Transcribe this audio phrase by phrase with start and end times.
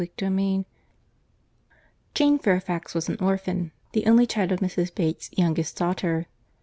[0.03, 0.65] CHAPTER II
[2.15, 4.91] Jane Fairfax was an orphan, the only child of Mrs.
[4.95, 6.25] Bates's youngest daughter.